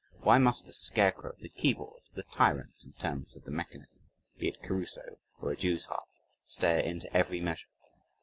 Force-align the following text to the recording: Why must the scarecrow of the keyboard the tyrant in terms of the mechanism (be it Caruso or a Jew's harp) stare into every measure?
Why 0.21 0.39
must 0.39 0.65
the 0.65 0.73
scarecrow 0.73 1.29
of 1.29 1.41
the 1.41 1.49
keyboard 1.49 2.01
the 2.15 2.23
tyrant 2.23 2.73
in 2.83 2.93
terms 2.93 3.35
of 3.35 3.43
the 3.43 3.51
mechanism 3.51 3.99
(be 4.39 4.47
it 4.47 4.63
Caruso 4.63 5.19
or 5.39 5.51
a 5.51 5.55
Jew's 5.55 5.85
harp) 5.85 6.09
stare 6.43 6.79
into 6.79 7.15
every 7.15 7.39
measure? 7.39 7.67